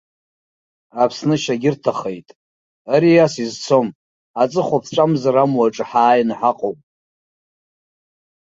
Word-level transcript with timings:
Аԥсны 1.03 1.35
шьагьырҭахеит, 1.43 2.27
ари 2.93 3.23
ас 3.25 3.33
изцом, 3.45 3.87
аҵыхәа 4.41 4.83
ԥҵәамзар 4.83 5.35
амуа 5.43 5.65
аҿы 5.67 5.83
ҳааины 5.89 6.33
ҳаҟоуп! 6.39 6.79